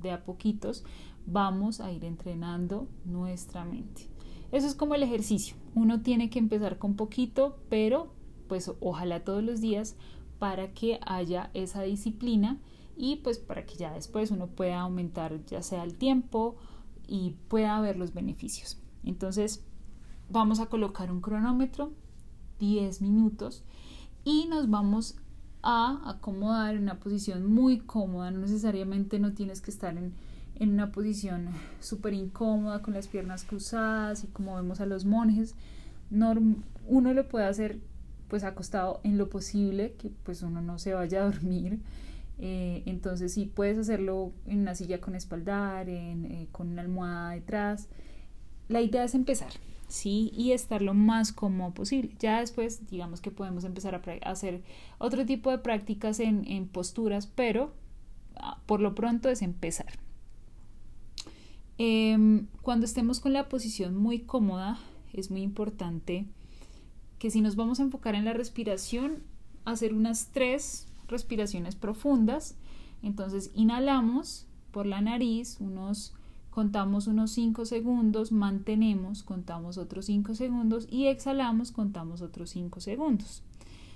de 0.01 0.11
a 0.11 0.23
poquitos, 0.23 0.83
vamos 1.25 1.79
a 1.79 1.91
ir 1.91 2.03
entrenando 2.03 2.87
nuestra 3.05 3.63
mente. 3.63 4.09
Eso 4.51 4.67
es 4.67 4.75
como 4.75 4.95
el 4.95 5.03
ejercicio, 5.03 5.55
uno 5.73 6.01
tiene 6.01 6.29
que 6.29 6.39
empezar 6.39 6.77
con 6.77 6.95
poquito, 6.95 7.57
pero 7.69 8.13
pues 8.47 8.71
ojalá 8.81 9.23
todos 9.23 9.43
los 9.43 9.61
días 9.61 9.95
para 10.37 10.73
que 10.73 10.99
haya 11.05 11.49
esa 11.53 11.81
disciplina 11.83 12.59
y 12.97 13.15
pues 13.17 13.39
para 13.39 13.65
que 13.65 13.75
ya 13.75 13.93
después 13.93 14.29
uno 14.29 14.47
pueda 14.47 14.81
aumentar 14.81 15.43
ya 15.45 15.63
sea 15.63 15.83
el 15.83 15.95
tiempo 15.95 16.57
y 17.07 17.35
pueda 17.47 17.79
ver 17.81 17.97
los 17.97 18.13
beneficios. 18.13 18.77
Entonces 19.03 19.63
vamos 20.29 20.59
a 20.59 20.67
colocar 20.67 21.11
un 21.11 21.21
cronómetro, 21.21 21.91
10 22.59 23.01
minutos, 23.01 23.63
y 24.23 24.47
nos 24.47 24.69
vamos 24.69 25.15
a 25.61 26.01
acomodar 26.09 26.75
en 26.75 26.83
una 26.83 26.99
posición 26.99 27.51
muy 27.51 27.79
cómoda, 27.79 28.31
no 28.31 28.39
necesariamente 28.39 29.19
no 29.19 29.33
tienes 29.33 29.61
que 29.61 29.71
estar 29.71 29.97
en, 29.97 30.13
en 30.55 30.71
una 30.71 30.91
posición 30.91 31.47
súper 31.79 32.13
incómoda 32.13 32.81
con 32.81 32.93
las 32.93 33.07
piernas 33.07 33.43
cruzadas 33.43 34.23
y 34.23 34.27
como 34.27 34.55
vemos 34.55 34.81
a 34.81 34.85
los 34.85 35.05
monjes, 35.05 35.55
uno 36.11 37.13
lo 37.13 37.27
puede 37.27 37.45
hacer 37.45 37.79
pues 38.27 38.43
acostado 38.43 38.99
en 39.03 39.17
lo 39.17 39.29
posible, 39.29 39.93
que 39.93 40.09
pues 40.09 40.41
uno 40.41 40.61
no 40.61 40.79
se 40.79 40.93
vaya 40.93 41.21
a 41.21 41.25
dormir 41.25 41.79
eh, 42.45 42.83
entonces 42.87 43.33
sí 43.33 43.45
puedes 43.45 43.77
hacerlo 43.77 44.33
en 44.47 44.59
una 44.59 44.75
silla 44.75 44.99
con 44.99 45.15
espaldar, 45.15 45.87
eh, 45.87 46.49
con 46.51 46.67
una 46.67 46.81
almohada 46.81 47.29
detrás. 47.29 47.87
La 48.67 48.81
idea 48.81 49.05
es 49.05 49.15
empezar, 49.15 49.53
¿sí? 49.87 50.29
Y 50.35 50.51
estar 50.51 50.81
lo 50.81 50.93
más 50.93 51.31
cómodo 51.31 51.73
posible. 51.73 52.13
Ya 52.19 52.41
después, 52.41 52.85
digamos 52.89 53.21
que 53.21 53.31
podemos 53.31 53.63
empezar 53.63 53.95
a, 53.95 54.29
hacer 54.29 54.61
otro 54.97 55.25
tipo 55.25 55.51
de 55.51 55.59
prácticas 55.59 56.19
en, 56.19 56.45
en 56.45 56.67
posturas, 56.67 57.27
pero 57.27 57.71
ah, 58.35 58.59
por 58.65 58.81
lo 58.81 58.93
pronto 58.93 59.29
es 59.29 59.41
empezar. 59.41 59.97
Em, 61.77 62.47
cuando 62.61 62.85
estemos 62.85 63.21
con 63.21 63.31
la 63.31 63.47
posición 63.47 63.95
muy 63.95 64.19
cómoda, 64.19 64.79
es 65.13 65.31
muy 65.31 65.43
importante 65.43 66.25
que 67.19 67.31
si 67.31 67.39
nos 67.39 67.55
vamos 67.55 67.79
a 67.79 67.83
enfocar 67.83 68.15
en 68.15 68.25
la 68.25 68.33
respiración, 68.33 69.23
hacer 69.63 69.93
unas 69.93 70.27
tres 70.33 70.87
respiraciones 71.13 71.75
profundas. 71.75 72.57
Entonces 73.01 73.51
inhalamos 73.55 74.45
por 74.71 74.85
la 74.85 74.99
nariz, 74.99 75.57
unos 75.61 76.13
contamos 76.49 77.07
unos 77.07 77.31
5 77.31 77.65
segundos, 77.65 78.31
mantenemos, 78.31 79.23
contamos 79.23 79.77
otros 79.77 80.05
5 80.05 80.35
segundos 80.35 80.87
y 80.89 81.07
exhalamos, 81.07 81.71
contamos 81.71 82.21
otros 82.21 82.51
5 82.51 82.79
segundos. 82.79 83.41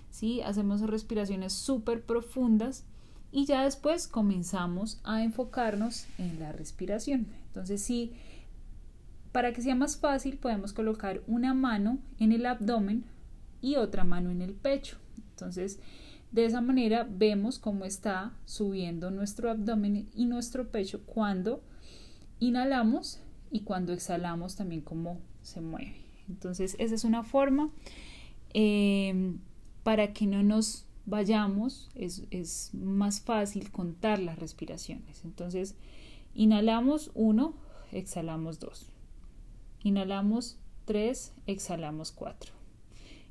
¿Sí? 0.10 0.42
Hacemos 0.42 0.82
respiraciones 0.82 1.54
súper 1.54 2.04
profundas 2.04 2.86
y 3.32 3.46
ya 3.46 3.64
después 3.64 4.08
comenzamos 4.08 5.00
a 5.04 5.22
enfocarnos 5.22 6.08
en 6.18 6.40
la 6.40 6.52
respiración. 6.52 7.28
Entonces, 7.48 7.82
sí, 7.82 8.14
para 9.32 9.54
que 9.54 9.62
sea 9.62 9.76
más 9.76 9.98
fácil, 9.98 10.38
podemos 10.38 10.74
colocar 10.74 11.22
una 11.28 11.54
mano 11.54 12.00
en 12.20 12.32
el 12.32 12.46
abdomen 12.46 13.04
y 13.62 13.76
otra 13.76 14.04
mano 14.04 14.32
en 14.32 14.42
el 14.42 14.54
pecho. 14.54 14.98
Entonces, 15.30 15.80
de 16.32 16.46
esa 16.46 16.62
manera 16.62 17.08
vemos 17.10 17.58
cómo 17.58 17.86
está 17.86 18.34
subiendo 18.46 19.12
nuestro 19.12 19.50
abdomen 19.50 20.10
y 20.14 20.26
nuestro 20.26 20.70
pecho 20.70 21.02
cuando 21.06 21.62
inhalamos 22.40 23.22
y 23.50 23.62
cuando 23.62 23.94
exhalamos 23.94 24.56
también 24.56 24.82
cómo 24.82 25.20
se 25.42 25.62
mueve. 25.62 25.96
Entonces 26.28 26.76
esa 26.80 26.96
es 26.96 27.04
una 27.06 27.24
forma 27.24 27.72
em, 28.54 29.40
para 29.84 30.12
que 30.14 30.28
no 30.28 30.44
nos 30.44 30.86
vayamos, 31.06 31.90
es, 31.96 32.24
es 32.32 32.72
más 32.74 33.22
fácil 33.22 33.72
contar 33.72 34.20
las 34.20 34.38
respiraciones. 34.38 35.24
Entonces 35.24 35.76
inhalamos 36.34 37.12
uno, 37.14 37.54
exhalamos 37.94 38.60
dos. 38.60 38.90
Inhalamos 39.82 40.58
tres, 40.84 41.34
exhalamos 41.46 42.12
cuatro. 42.12 42.52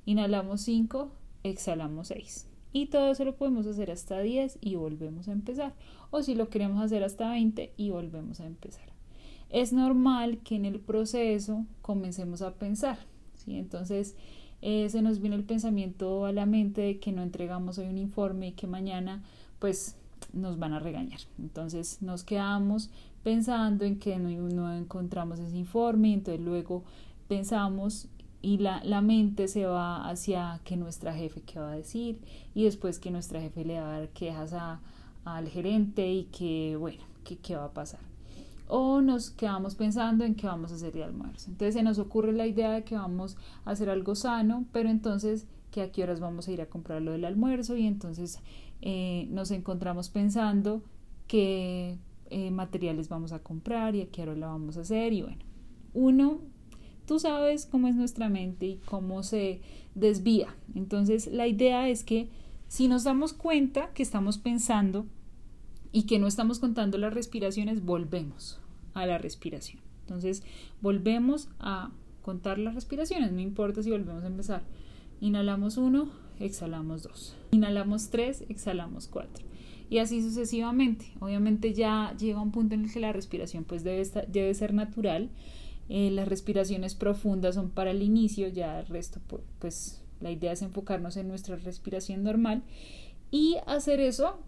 Inhalamos 0.06 0.62
cinco, 0.62 1.12
exhalamos 1.42 2.08
seis 2.08 2.46
y 2.76 2.84
todo 2.84 3.10
eso 3.10 3.24
lo 3.24 3.36
podemos 3.36 3.66
hacer 3.66 3.90
hasta 3.90 4.20
10 4.20 4.58
y 4.60 4.74
volvemos 4.74 5.28
a 5.28 5.32
empezar. 5.32 5.72
O 6.10 6.22
si 6.22 6.34
lo 6.34 6.50
queremos 6.50 6.84
hacer 6.84 7.04
hasta 7.04 7.30
20 7.30 7.72
y 7.74 7.88
volvemos 7.88 8.38
a 8.40 8.44
empezar. 8.44 8.84
Es 9.48 9.72
normal 9.72 10.40
que 10.44 10.56
en 10.56 10.66
el 10.66 10.78
proceso 10.78 11.64
comencemos 11.80 12.42
a 12.42 12.52
pensar. 12.52 12.98
¿sí? 13.34 13.56
Entonces 13.56 14.14
eh, 14.60 14.90
se 14.90 15.00
nos 15.00 15.20
viene 15.20 15.36
el 15.36 15.44
pensamiento 15.44 16.26
a 16.26 16.32
la 16.32 16.44
mente 16.44 16.82
de 16.82 16.98
que 16.98 17.12
no 17.12 17.22
entregamos 17.22 17.78
hoy 17.78 17.86
un 17.86 17.96
informe 17.96 18.48
y 18.48 18.52
que 18.52 18.66
mañana 18.66 19.24
pues 19.58 19.96
nos 20.34 20.58
van 20.58 20.74
a 20.74 20.78
regañar. 20.78 21.20
Entonces 21.38 22.02
nos 22.02 22.24
quedamos 22.24 22.90
pensando 23.22 23.86
en 23.86 23.98
que 23.98 24.18
no, 24.18 24.28
no 24.28 24.70
encontramos 24.76 25.38
ese 25.38 25.56
informe 25.56 26.10
y 26.10 26.12
entonces 26.12 26.44
luego 26.44 26.84
pensamos 27.26 28.10
y 28.46 28.58
la, 28.58 28.80
la, 28.84 29.00
mente 29.00 29.48
se 29.48 29.66
va 29.66 30.08
hacia 30.08 30.60
que 30.62 30.76
nuestra 30.76 31.12
jefe 31.12 31.40
qué 31.40 31.58
va 31.58 31.72
a 31.72 31.76
decir 31.76 32.20
y 32.54 32.62
después 32.62 33.00
que 33.00 33.10
nuestra 33.10 33.40
jefe 33.40 33.64
le 33.64 33.80
va 33.80 33.88
a 33.88 33.98
dar 33.98 34.08
quejas 34.10 34.52
a, 34.52 34.80
al 35.24 35.48
gerente 35.48 36.08
y 36.12 36.24
que 36.26 36.76
bueno, 36.78 37.02
que 37.24 37.38
qué 37.38 37.56
va 37.56 37.64
a 37.64 37.72
pasar. 37.72 37.98
O 38.68 39.00
nos 39.00 39.30
quedamos 39.30 39.74
pensando 39.74 40.24
en 40.24 40.36
qué 40.36 40.46
vamos 40.46 40.70
a 40.70 40.76
hacer 40.76 40.92
de 40.92 41.02
almuerzo. 41.02 41.50
Entonces 41.50 41.74
se 41.74 41.82
nos 41.82 41.98
ocurre 41.98 42.32
la 42.32 42.46
idea 42.46 42.70
de 42.70 42.84
que 42.84 42.94
vamos 42.94 43.36
a 43.64 43.72
hacer 43.72 43.90
algo 43.90 44.14
sano, 44.14 44.64
pero 44.70 44.90
entonces 44.90 45.48
que 45.72 45.82
a 45.82 45.90
qué 45.90 46.04
horas 46.04 46.20
vamos 46.20 46.46
a 46.46 46.52
ir 46.52 46.60
a 46.60 46.66
comprar 46.66 47.02
lo 47.02 47.10
del 47.10 47.24
almuerzo 47.24 47.76
y 47.76 47.84
entonces 47.84 48.38
eh, 48.80 49.26
nos 49.28 49.50
encontramos 49.50 50.08
pensando 50.08 50.82
qué 51.26 51.98
eh, 52.30 52.52
materiales 52.52 53.08
vamos 53.08 53.32
a 53.32 53.40
comprar 53.40 53.96
y 53.96 54.02
a 54.02 54.06
qué 54.06 54.22
hora 54.22 54.36
lo 54.36 54.46
vamos 54.46 54.76
a 54.76 54.82
hacer 54.82 55.12
y 55.12 55.22
bueno, 55.22 55.42
uno 55.94 56.55
tú 57.06 57.18
sabes 57.18 57.66
cómo 57.66 57.88
es 57.88 57.94
nuestra 57.94 58.28
mente 58.28 58.66
y 58.66 58.80
cómo 58.84 59.22
se 59.22 59.60
desvía. 59.94 60.54
Entonces, 60.74 61.28
la 61.28 61.46
idea 61.46 61.88
es 61.88 62.04
que 62.04 62.28
si 62.68 62.88
nos 62.88 63.04
damos 63.04 63.32
cuenta 63.32 63.90
que 63.94 64.02
estamos 64.02 64.38
pensando 64.38 65.06
y 65.92 66.02
que 66.02 66.18
no 66.18 66.26
estamos 66.26 66.58
contando 66.58 66.98
las 66.98 67.14
respiraciones, 67.14 67.84
volvemos 67.84 68.60
a 68.94 69.06
la 69.06 69.18
respiración. 69.18 69.80
Entonces, 70.00 70.42
volvemos 70.80 71.48
a 71.58 71.90
contar 72.22 72.58
las 72.58 72.74
respiraciones, 72.74 73.32
no 73.32 73.40
importa 73.40 73.82
si 73.82 73.90
volvemos 73.90 74.24
a 74.24 74.26
empezar. 74.26 74.62
Inhalamos 75.20 75.76
uno, 75.76 76.10
exhalamos 76.40 77.02
dos. 77.04 77.36
Inhalamos 77.52 78.10
tres, 78.10 78.44
exhalamos 78.48 79.06
cuatro. 79.06 79.44
Y 79.88 79.98
así 79.98 80.20
sucesivamente. 80.20 81.12
Obviamente 81.20 81.72
ya 81.72 82.14
llega 82.18 82.40
un 82.40 82.50
punto 82.50 82.74
en 82.74 82.84
el 82.84 82.92
que 82.92 83.00
la 83.00 83.12
respiración 83.12 83.64
pues 83.64 83.84
debe, 83.84 84.02
debe 84.28 84.52
ser 84.54 84.74
natural 84.74 85.30
eh, 85.88 86.10
las 86.10 86.28
respiraciones 86.28 86.94
profundas 86.94 87.54
son 87.54 87.70
para 87.70 87.90
el 87.90 88.02
inicio, 88.02 88.48
ya 88.48 88.80
el 88.80 88.86
resto, 88.86 89.20
pues 89.58 90.02
la 90.20 90.30
idea 90.30 90.52
es 90.52 90.62
enfocarnos 90.62 91.16
en 91.16 91.28
nuestra 91.28 91.56
respiración 91.56 92.24
normal 92.24 92.62
y 93.30 93.56
hacer 93.66 94.00
eso 94.00 94.38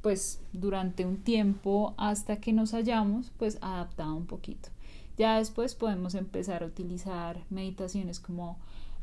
pues 0.00 0.40
durante 0.52 1.04
un 1.04 1.18
tiempo 1.18 1.94
hasta 1.98 2.40
que 2.40 2.52
nos 2.52 2.74
hayamos 2.74 3.30
pues 3.36 3.58
adaptado 3.60 4.14
un 4.14 4.26
poquito. 4.26 4.68
Ya 5.16 5.38
después 5.38 5.74
podemos 5.74 6.14
empezar 6.14 6.62
a 6.62 6.66
utilizar 6.66 7.44
meditaciones 7.50 8.20
como 8.20 8.58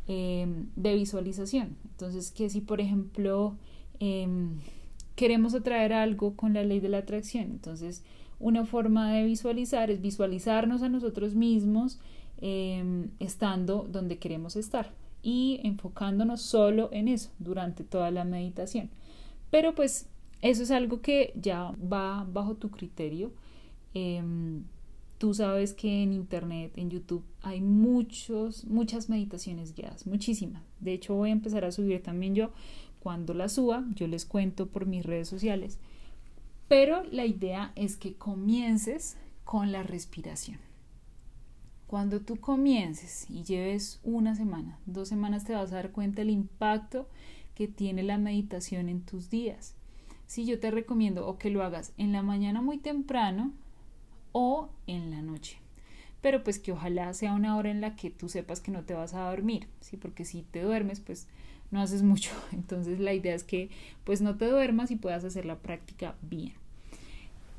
em, 0.07 0.69
de 0.77 0.95
visualización. 0.95 1.75
Entonces, 1.91 2.31
que 2.31 2.49
si 2.49 2.61
por 2.61 2.79
ejemplo 2.79 3.57
em, 3.99 4.59
queremos 5.15 5.53
atraer 5.53 5.91
algo 5.91 6.35
con 6.35 6.53
la 6.53 6.63
ley 6.63 6.79
de 6.79 6.89
la 6.89 6.99
atracción, 6.99 7.43
entonces 7.51 8.03
una 8.39 8.65
forma 8.65 9.13
de 9.13 9.23
visualizar 9.23 9.89
es 9.91 10.01
visualizarnos 10.01 10.81
a 10.81 10.89
nosotros 10.89 11.35
mismos 11.35 11.99
em, 12.37 13.09
estando 13.19 13.87
donde 13.89 14.17
queremos 14.17 14.55
estar 14.55 14.91
y 15.23 15.59
enfocándonos 15.63 16.41
solo 16.41 16.89
en 16.91 17.07
eso 17.07 17.31
durante 17.39 17.83
toda 17.83 18.11
la 18.11 18.25
meditación. 18.25 18.89
Pero 19.49 19.73
pues 19.73 20.07
eso 20.41 20.63
es 20.63 20.71
algo 20.71 21.01
que 21.01 21.33
ya 21.35 21.71
va 21.91 22.27
bajo 22.31 22.55
tu 22.55 22.69
criterio. 22.69 23.31
Em, 23.93 24.65
tú 25.17 25.33
sabes 25.33 25.73
que 25.73 26.03
en 26.03 26.13
internet, 26.13 26.73
en 26.75 26.89
YouTube, 26.89 27.23
hay 27.41 27.61
muchos, 27.61 28.65
muchas 28.65 29.09
meditaciones 29.09 29.73
guiadas, 29.73 30.05
muchísimas. 30.05 30.61
De 30.79 30.93
hecho, 30.93 31.15
voy 31.15 31.29
a 31.29 31.33
empezar 31.33 31.65
a 31.65 31.71
subir 31.71 32.03
también 32.03 32.35
yo. 32.35 32.51
Cuando 32.99 33.33
las 33.33 33.53
suba, 33.53 33.85
yo 33.95 34.07
les 34.07 34.25
cuento 34.25 34.67
por 34.67 34.85
mis 34.85 35.05
redes 35.05 35.27
sociales. 35.27 35.79
Pero 36.67 37.03
la 37.11 37.25
idea 37.25 37.71
es 37.75 37.95
que 37.95 38.15
comiences 38.15 39.17
con 39.43 39.71
la 39.71 39.83
respiración. 39.83 40.59
Cuando 41.87 42.21
tú 42.21 42.37
comiences 42.37 43.29
y 43.29 43.43
lleves 43.43 43.99
una 44.03 44.35
semana, 44.35 44.79
dos 44.87 45.07
semanas, 45.07 45.45
te 45.45 45.53
vas 45.53 45.71
a 45.71 45.75
dar 45.75 45.91
cuenta 45.91 46.21
del 46.21 46.31
impacto 46.31 47.07
que 47.53 47.67
tiene 47.67 48.01
la 48.01 48.17
meditación 48.17 48.89
en 48.89 49.01
tus 49.01 49.29
días. 49.29 49.75
Si 50.25 50.45
yo 50.45 50.59
te 50.59 50.71
recomiendo 50.71 51.27
o 51.27 51.37
que 51.37 51.51
lo 51.51 51.63
hagas 51.63 51.93
en 51.97 52.11
la 52.11 52.23
mañana 52.23 52.61
muy 52.61 52.79
temprano 52.79 53.53
o 54.31 54.69
en 54.87 55.11
la 55.11 55.21
noche. 55.21 55.59
Pero 56.21 56.43
pues 56.43 56.57
que 56.57 56.71
ojalá 56.71 57.13
sea 57.13 57.33
una 57.33 57.55
hora 57.55 57.69
en 57.69 57.81
la 57.81 57.95
que 57.95 58.09
tú 58.09 58.29
sepas 58.29 58.59
que 58.59 58.71
no 58.71 58.83
te 58.83 58.95
vas 58.95 59.13
a 59.13 59.29
dormir, 59.29 59.67
¿sí? 59.79 59.95
Porque 59.95 60.25
si 60.25 60.41
te 60.41 60.63
duermes, 60.63 60.99
pues 60.99 61.27
no 61.75 61.81
haces 61.81 62.01
mucho. 62.01 62.31
Entonces 62.51 62.99
la 62.99 63.13
idea 63.13 63.35
es 63.35 63.43
que 63.43 63.69
pues 64.03 64.21
no 64.21 64.35
te 64.35 64.47
duermas 64.47 64.89
y 64.89 64.95
puedas 64.95 65.23
hacer 65.23 65.45
la 65.45 65.59
práctica 65.59 66.15
bien. 66.23 66.53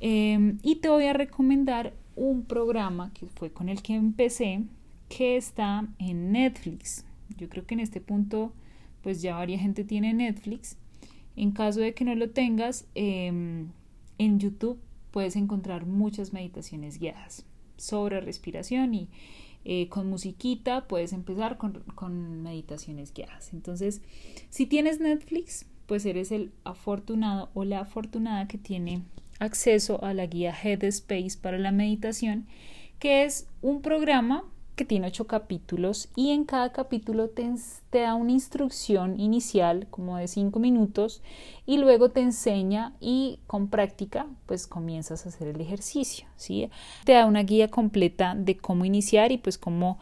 Em, 0.01 0.59
y 0.63 0.77
te 0.77 0.89
voy 0.89 1.05
a 1.05 1.13
recomendar 1.13 1.93
un 2.17 2.45
programa 2.45 3.13
que 3.15 3.27
fue 3.27 3.51
con 3.51 3.69
el 3.69 3.83
que 3.83 3.95
empecé, 3.95 4.63
que 5.09 5.37
está 5.37 5.87
en 5.99 6.33
Netflix. 6.33 7.05
Yo 7.37 7.49
creo 7.49 7.67
que 7.67 7.75
en 7.75 7.81
este 7.81 8.01
punto, 8.01 8.53
pues 9.03 9.23
ya 9.23 9.37
varias 9.37 9.61
gente 9.61 9.85
tiene 9.85 10.13
Netflix. 10.13 10.77
En 11.37 11.53
caso 11.53 11.81
de 11.81 11.95
que 11.95 12.05
no 12.05 12.15
lo 12.15 12.31
tengas, 12.31 12.87
em, 12.95 13.69
en 14.19 14.39
YouTube 14.39 14.79
puedes 15.11 15.37
encontrar 15.37 15.87
muchas 15.87 16.33
meditaciones 16.33 16.99
guiadas 16.99 17.45
sobre 17.77 18.21
respiración 18.21 18.95
y 18.95 19.09
eh, 19.69 19.89
con 19.89 20.09
musiquita 20.09 20.87
puedes 20.87 21.13
empezar 21.13 21.59
con, 21.59 21.83
con 21.97 22.41
meditaciones 22.43 23.13
guiadas. 23.13 23.53
Entonces, 23.53 24.01
si 24.49 24.67
tienes 24.67 25.01
Netflix, 25.01 25.67
pues 25.87 26.07
eres 26.07 26.31
el 26.31 26.53
afortunado 26.63 27.51
o 27.53 27.65
la 27.65 27.81
afortunada 27.81 28.47
que 28.47 28.59
tiene 28.59 29.03
acceso 29.41 30.05
a 30.05 30.15
la 30.15 30.27
guía 30.27 30.55
Headspace 30.55 31.37
para 31.43 31.59
la 31.59 31.73
meditación, 31.73 32.47
que 33.01 33.25
es 33.25 33.49
un 33.61 33.83
programa 33.83 34.45
que 34.77 34.85
tiene 34.85 35.07
ocho 35.07 35.27
capítulos 35.27 36.11
y 36.15 36.31
en 36.31 36.45
cada 36.45 36.71
capítulo 36.71 37.31
te, 37.31 37.51
da 37.91 38.15
una 38.15 38.31
instrucción 38.31 39.19
inicial 39.19 39.87
como 39.91 40.19
de 40.19 40.29
cinco 40.29 40.59
minutos 40.59 41.23
y 41.65 41.79
luego 41.79 42.11
te 42.11 42.21
enseña 42.21 42.93
y 43.01 43.41
con 43.47 43.69
práctica 43.69 44.27
pues 44.45 44.67
comienzas 44.67 45.25
a 45.25 45.31
hacer 45.31 45.49
el 45.49 45.61
ejercicio, 45.63 46.27
¿sí? 46.37 46.69
Te 47.05 47.13
da 47.13 47.25
una 47.25 47.43
guía 47.43 47.69
completa 47.69 48.35
de 48.37 48.59
cómo 48.59 48.85
iniciar 48.85 49.33
y 49.33 49.39
pues 49.39 49.57
cómo 49.57 49.99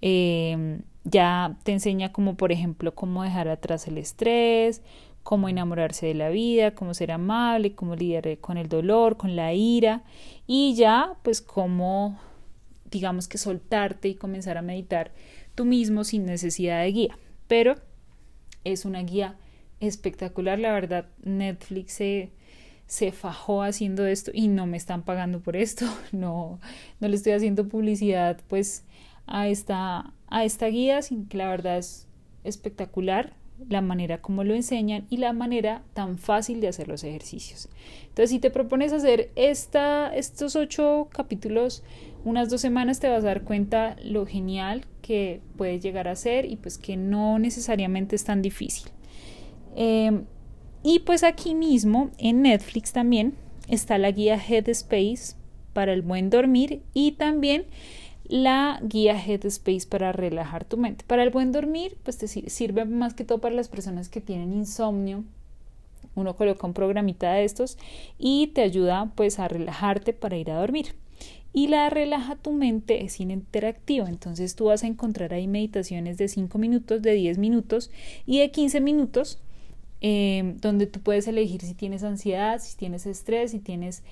eh, 0.00 0.80
ya 1.04 1.58
te 1.62 1.72
enseña 1.72 2.10
como 2.10 2.34
por 2.34 2.50
ejemplo 2.50 2.94
cómo 2.94 3.22
dejar 3.22 3.48
atrás 3.48 3.86
el 3.88 3.98
estrés, 3.98 4.80
cómo 5.22 5.50
enamorarse 5.50 6.06
de 6.06 6.14
la 6.14 6.30
vida, 6.30 6.74
cómo 6.74 6.94
ser 6.94 7.12
amable, 7.12 7.74
cómo 7.74 7.94
lidiar 7.94 8.38
con 8.38 8.56
el 8.56 8.70
dolor, 8.70 9.18
con 9.18 9.36
la 9.36 9.52
ira 9.52 10.02
y 10.46 10.74
ya 10.76 11.14
pues 11.22 11.42
cómo 11.42 12.18
digamos 12.94 13.26
que 13.26 13.38
soltarte 13.38 14.06
y 14.08 14.14
comenzar 14.14 14.56
a 14.56 14.62
meditar 14.62 15.10
tú 15.56 15.64
mismo 15.64 16.04
sin 16.04 16.24
necesidad 16.24 16.80
de 16.80 16.92
guía. 16.92 17.18
Pero 17.48 17.74
es 18.62 18.84
una 18.84 19.02
guía 19.02 19.36
espectacular, 19.80 20.60
la 20.60 20.72
verdad 20.72 21.08
Netflix 21.24 21.94
se, 21.94 22.30
se 22.86 23.10
fajó 23.10 23.62
haciendo 23.62 24.06
esto 24.06 24.30
y 24.32 24.46
no 24.46 24.66
me 24.66 24.76
están 24.76 25.02
pagando 25.02 25.40
por 25.40 25.56
esto, 25.56 25.86
no, 26.12 26.60
no 27.00 27.08
le 27.08 27.16
estoy 27.16 27.32
haciendo 27.32 27.68
publicidad 27.68 28.40
pues 28.48 28.84
a 29.26 29.48
esta, 29.48 30.12
a 30.28 30.44
esta 30.44 30.66
guía, 30.68 31.02
sin 31.02 31.26
que 31.26 31.36
la 31.36 31.48
verdad 31.48 31.78
es 31.78 32.06
espectacular 32.44 33.34
la 33.68 33.80
manera 33.80 34.20
como 34.20 34.44
lo 34.44 34.54
enseñan 34.54 35.06
y 35.10 35.16
la 35.18 35.32
manera 35.32 35.82
tan 35.94 36.18
fácil 36.18 36.60
de 36.60 36.68
hacer 36.68 36.88
los 36.88 37.02
ejercicios. 37.04 37.68
Entonces, 38.02 38.30
si 38.30 38.38
te 38.38 38.50
propones 38.50 38.92
hacer 38.92 39.30
esta, 39.36 40.14
estos 40.14 40.56
ocho 40.56 41.08
capítulos 41.12 41.82
unas 42.24 42.50
dos 42.50 42.60
semanas, 42.60 43.00
te 43.00 43.08
vas 43.08 43.22
a 43.24 43.28
dar 43.28 43.42
cuenta 43.42 43.96
lo 44.02 44.26
genial 44.26 44.84
que 45.02 45.40
puedes 45.56 45.82
llegar 45.82 46.08
a 46.08 46.16
ser 46.16 46.46
y 46.46 46.56
pues 46.56 46.78
que 46.78 46.96
no 46.96 47.38
necesariamente 47.38 48.16
es 48.16 48.24
tan 48.24 48.42
difícil. 48.42 48.90
Em, 49.76 50.24
y 50.82 51.00
pues 51.00 51.22
aquí 51.22 51.54
mismo 51.54 52.10
en 52.18 52.42
Netflix 52.42 52.92
también 52.92 53.34
está 53.68 53.98
la 53.98 54.10
guía 54.10 54.36
Headspace 54.36 55.36
para 55.72 55.92
el 55.92 56.02
buen 56.02 56.30
dormir 56.30 56.82
y 56.94 57.12
también 57.12 57.66
la 58.26 58.80
guía 58.82 59.18
Headspace 59.18 59.86
para 59.88 60.12
relajar 60.12 60.64
tu 60.64 60.76
mente. 60.76 61.04
Para 61.06 61.22
el 61.22 61.30
buen 61.30 61.52
dormir, 61.52 61.98
pues 62.02 62.16
te 62.16 62.26
sirve 62.26 62.84
más 62.84 63.14
que 63.14 63.24
todo 63.24 63.38
para 63.38 63.54
las 63.54 63.68
personas 63.68 64.08
que 64.08 64.20
tienen 64.20 64.54
insomnio. 64.54 65.24
Uno 66.14 66.36
coloca 66.36 66.66
un 66.66 66.74
programita 66.74 67.32
de 67.32 67.44
estos 67.44 67.76
y 68.18 68.48
te 68.48 68.62
ayuda 68.62 69.12
pues 69.14 69.38
a 69.38 69.48
relajarte 69.48 70.12
para 70.12 70.36
ir 70.36 70.50
a 70.50 70.58
dormir. 70.58 70.94
Y 71.56 71.68
la 71.68 71.88
relaja 71.88 72.34
tu 72.34 72.50
mente 72.50 73.04
es 73.04 73.20
interactiva, 73.20 74.08
entonces 74.08 74.56
tú 74.56 74.64
vas 74.64 74.82
a 74.82 74.88
encontrar 74.88 75.32
ahí 75.32 75.46
meditaciones 75.46 76.18
de 76.18 76.26
5 76.26 76.58
minutos, 76.58 77.00
de 77.00 77.12
10 77.14 77.38
minutos 77.38 77.92
y 78.26 78.40
de 78.40 78.50
15 78.50 78.80
minutos, 78.80 79.38
eh, 80.00 80.56
donde 80.60 80.88
tú 80.88 80.98
puedes 80.98 81.28
elegir 81.28 81.62
si 81.62 81.74
tienes 81.74 82.02
ansiedad, 82.02 82.60
si 82.60 82.76
tienes 82.76 83.06
estrés, 83.06 83.52
si 83.52 83.60
tienes, 83.60 84.02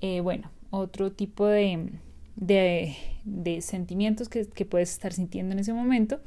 eh, 0.00 0.20
bueno, 0.20 0.52
otro 0.70 1.10
tipo 1.10 1.44
de, 1.46 1.90
de, 2.36 3.60
sentimientos 3.62 4.28
que, 4.28 4.64
puedes 4.64 4.92
estar 4.92 5.12
sintiendo 5.12 5.54
en 5.54 5.58
ese 5.58 5.72
momento. 5.72 6.20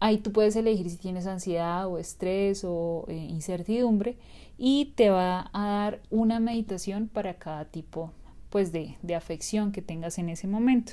Ahí 0.00 0.18
tú 0.18 0.32
puedes 0.32 0.54
elegir 0.54 0.90
si 0.90 0.98
tienes 0.98 1.26
ansiedad 1.26 1.88
o 1.88 1.96
estrés 1.96 2.62
o 2.62 3.06
eh, 3.08 3.14
incertidumbre 3.14 4.18
y 4.58 4.92
te 4.96 5.08
va 5.08 5.48
a 5.54 5.66
dar 5.66 6.02
una 6.10 6.40
meditación 6.40 7.08
para 7.08 7.34
cada 7.34 7.64
tipo 7.64 8.12
pues 8.50 8.72
de, 8.72 8.96
de, 9.02 9.14
afección 9.14 9.72
que 9.72 9.80
tengas 9.80 10.18
en 10.18 10.28
ese 10.28 10.48
momento. 10.48 10.92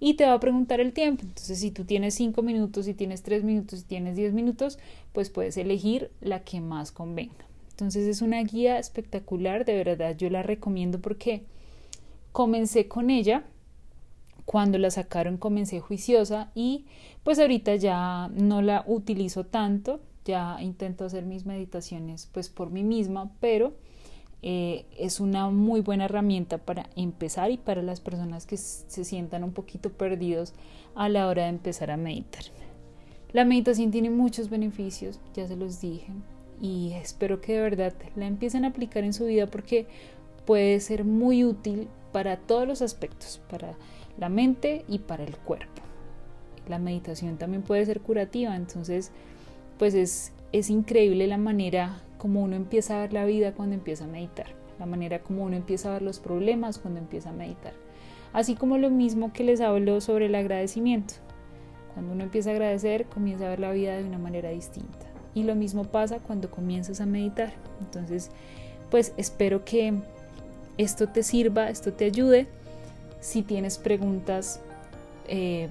Y 0.00 0.14
te 0.14 0.26
va 0.26 0.34
a 0.34 0.40
preguntar 0.40 0.80
el 0.80 0.92
tiempo. 0.92 1.22
Entonces, 1.22 1.60
si 1.60 1.70
tú 1.70 1.84
tienes 1.84 2.14
5 2.14 2.42
minutos, 2.42 2.84
si 2.84 2.94
tienes 2.94 3.22
3 3.22 3.44
minutos, 3.44 3.80
si 3.80 3.86
tienes 3.86 4.16
10 4.16 4.32
minutos, 4.32 4.78
pues 5.12 5.30
puedes 5.30 5.56
elegir 5.56 6.10
la 6.20 6.42
que 6.42 6.60
más 6.60 6.92
convenga. 6.92 7.46
Entonces, 7.70 8.06
es 8.08 8.22
una 8.22 8.42
guía 8.42 8.78
espectacular, 8.78 9.64
de 9.64 9.82
verdad, 9.84 10.16
yo 10.16 10.28
la 10.30 10.42
recomiendo 10.42 11.00
porque 11.00 11.44
comencé 12.32 12.88
con 12.88 13.08
ella. 13.08 13.44
Cuando 14.44 14.78
la 14.78 14.90
sacaron 14.90 15.38
comencé 15.38 15.80
juiciosa 15.80 16.52
y 16.54 16.84
pues 17.24 17.40
ahorita 17.40 17.74
ya 17.76 18.28
no 18.28 18.62
la 18.62 18.84
utilizo 18.86 19.44
tanto, 19.44 20.00
ya 20.24 20.58
intento 20.60 21.04
hacer 21.04 21.24
mis 21.24 21.46
meditaciones 21.46 22.28
pues 22.32 22.48
por 22.48 22.70
mí 22.70 22.84
misma, 22.84 23.32
pero 23.40 23.74
eh, 24.42 24.84
es 24.98 25.20
una 25.20 25.50
muy 25.50 25.80
buena 25.80 26.04
herramienta 26.04 26.58
para 26.58 26.88
empezar 26.94 27.50
y 27.50 27.56
para 27.56 27.82
las 27.82 28.00
personas 28.00 28.46
que 28.46 28.56
se 28.56 29.04
sientan 29.04 29.44
un 29.44 29.52
poquito 29.52 29.90
perdidos 29.90 30.52
a 30.94 31.08
la 31.08 31.26
hora 31.26 31.44
de 31.44 31.48
empezar 31.48 31.90
a 31.90 31.96
meditar. 31.96 32.44
La 33.32 33.44
meditación 33.44 33.90
tiene 33.90 34.10
muchos 34.10 34.48
beneficios, 34.48 35.20
ya 35.34 35.46
se 35.46 35.56
los 35.56 35.80
dije, 35.80 36.12
y 36.60 36.92
espero 36.92 37.40
que 37.40 37.54
de 37.54 37.60
verdad 37.60 37.94
la 38.14 38.26
empiecen 38.26 38.64
a 38.64 38.68
aplicar 38.68 39.04
en 39.04 39.12
su 39.12 39.26
vida 39.26 39.46
porque 39.46 39.86
puede 40.44 40.80
ser 40.80 41.04
muy 41.04 41.44
útil 41.44 41.88
para 42.12 42.36
todos 42.36 42.66
los 42.66 42.82
aspectos, 42.82 43.40
para 43.50 43.74
la 44.18 44.28
mente 44.28 44.84
y 44.88 45.00
para 45.00 45.24
el 45.24 45.36
cuerpo. 45.36 45.82
La 46.68 46.78
meditación 46.78 47.36
también 47.36 47.62
puede 47.62 47.84
ser 47.84 48.00
curativa, 48.00 48.56
entonces 48.56 49.12
pues 49.78 49.94
es, 49.94 50.32
es 50.52 50.70
increíble 50.70 51.26
la 51.26 51.36
manera 51.36 52.02
como 52.18 52.42
uno 52.42 52.56
empieza 52.56 52.96
a 52.96 53.00
ver 53.02 53.12
la 53.12 53.24
vida 53.24 53.52
cuando 53.52 53.74
empieza 53.74 54.04
a 54.04 54.08
meditar, 54.08 54.46
la 54.78 54.86
manera 54.86 55.20
como 55.20 55.44
uno 55.44 55.56
empieza 55.56 55.90
a 55.90 55.92
ver 55.94 56.02
los 56.02 56.18
problemas 56.18 56.78
cuando 56.78 57.00
empieza 57.00 57.30
a 57.30 57.32
meditar. 57.32 57.72
Así 58.32 58.54
como 58.54 58.76
lo 58.78 58.90
mismo 58.90 59.32
que 59.32 59.44
les 59.44 59.60
hablo 59.60 60.00
sobre 60.00 60.26
el 60.26 60.34
agradecimiento. 60.34 61.14
Cuando 61.94 62.12
uno 62.12 62.24
empieza 62.24 62.50
a 62.50 62.52
agradecer, 62.52 63.06
comienza 63.06 63.46
a 63.46 63.50
ver 63.50 63.60
la 63.60 63.72
vida 63.72 63.96
de 63.96 64.04
una 64.04 64.18
manera 64.18 64.50
distinta. 64.50 65.06
Y 65.34 65.44
lo 65.44 65.54
mismo 65.54 65.84
pasa 65.84 66.18
cuando 66.18 66.50
comienzas 66.50 67.00
a 67.00 67.06
meditar. 67.06 67.54
Entonces, 67.80 68.30
pues 68.90 69.14
espero 69.16 69.64
que 69.64 69.94
esto 70.76 71.08
te 71.08 71.22
sirva, 71.22 71.70
esto 71.70 71.94
te 71.94 72.04
ayude. 72.04 72.46
Si 73.20 73.42
tienes 73.42 73.78
preguntas, 73.78 74.60
eh, 75.28 75.68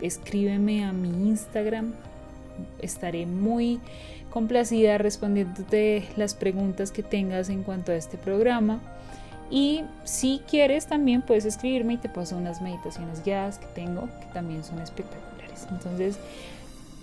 escríbeme 0.00 0.84
a 0.84 0.92
mi 0.92 1.08
Instagram. 1.28 1.92
Estaré 2.80 3.26
muy 3.26 3.80
complacida 4.34 4.98
respondiéndote 4.98 6.08
las 6.16 6.34
preguntas 6.34 6.90
que 6.90 7.04
tengas 7.04 7.48
en 7.50 7.62
cuanto 7.62 7.92
a 7.92 7.94
este 7.94 8.18
programa. 8.18 8.80
Y 9.48 9.84
si 10.02 10.40
quieres 10.50 10.88
también 10.88 11.22
puedes 11.22 11.44
escribirme 11.44 11.94
y 11.94 11.98
te 11.98 12.08
paso 12.08 12.36
unas 12.36 12.60
meditaciones 12.60 13.22
guiadas 13.24 13.60
que 13.60 13.66
tengo 13.66 14.08
que 14.20 14.26
también 14.34 14.64
son 14.64 14.80
espectaculares. 14.80 15.68
Entonces, 15.70 16.18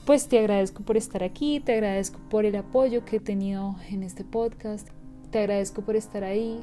pues 0.06 0.28
te 0.28 0.40
agradezco 0.40 0.84
por 0.84 0.98
estar 0.98 1.24
aquí, 1.24 1.62
te 1.62 1.72
agradezco 1.72 2.20
por 2.30 2.44
el 2.44 2.58
apoyo 2.58 3.06
que 3.06 3.16
he 3.16 3.22
tenido 3.22 3.78
en 3.90 4.04
este 4.04 4.26
podcast 4.26 4.90
Te 5.30 5.40
agradezco 5.40 5.84
por 5.84 5.96
estar 5.96 6.26
ahí, 6.26 6.60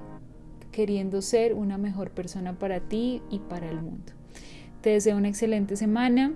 queriendo 0.70 1.22
ser 1.22 1.54
una 1.54 1.78
mejor 1.78 2.11
persona 2.11 2.52
para 2.59 2.81
ti 2.81 3.22
y 3.31 3.38
para 3.38 3.70
el 3.70 3.81
mundo. 3.81 4.12
Te 4.83 4.90
deseo 4.90 5.16
una 5.16 5.28
excelente 5.28 5.76
semana. 5.76 6.35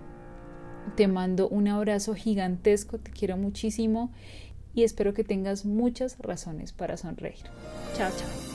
Te 0.96 1.08
mando 1.08 1.48
un 1.48 1.68
abrazo 1.68 2.14
gigantesco, 2.14 2.98
te 2.98 3.10
quiero 3.10 3.36
muchísimo 3.36 4.12
y 4.74 4.84
espero 4.84 5.14
que 5.14 5.24
tengas 5.24 5.64
muchas 5.64 6.18
razones 6.18 6.72
para 6.72 6.96
sonreír. 6.96 7.44
Chao, 7.96 8.10
chao. 8.10 8.51